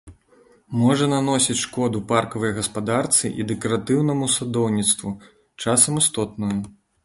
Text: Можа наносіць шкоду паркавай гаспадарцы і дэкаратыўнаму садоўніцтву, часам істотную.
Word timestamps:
Можа 0.83 1.05
наносіць 1.15 1.57
шкоду 1.65 2.01
паркавай 2.13 2.55
гаспадарцы 2.57 3.25
і 3.43 3.47
дэкаратыўнаму 3.53 4.33
садоўніцтву, 4.39 5.15
часам 5.67 6.05
істотную. 6.05 6.55